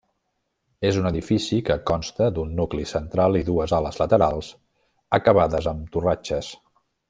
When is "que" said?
1.67-1.75